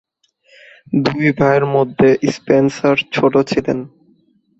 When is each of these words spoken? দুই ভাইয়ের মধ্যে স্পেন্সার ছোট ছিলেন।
দুই 1.01 1.25
ভাইয়ের 1.37 1.65
মধ্যে 1.75 2.09
স্পেন্সার 2.35 2.95
ছোট 3.13 3.33
ছিলেন। 3.51 3.77